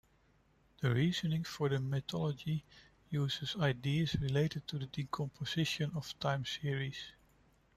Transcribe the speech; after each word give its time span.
The 0.81 0.89
reasoning 0.95 1.43
for 1.43 1.69
the 1.69 1.79
methodology 1.79 2.65
uses 3.11 3.55
ideas 3.57 4.15
related 4.19 4.67
to 4.69 4.79
the 4.79 4.87
decomposition 4.87 5.91
of 5.93 6.17
time 6.19 6.43
series. 6.43 6.97